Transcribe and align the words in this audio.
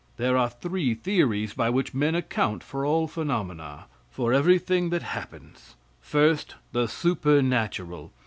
There 0.17 0.35
are 0.35 0.49
three 0.49 0.95
theories 0.95 1.53
by 1.53 1.69
which 1.69 1.93
men 1.93 2.15
account 2.15 2.63
for 2.63 2.83
all 2.87 3.07
phenomena 3.07 3.85
for 4.09 4.33
everything 4.33 4.89
that 4.89 5.03
happens: 5.03 5.75
First, 6.01 6.55
the 6.71 6.87
supernatural. 6.87 8.11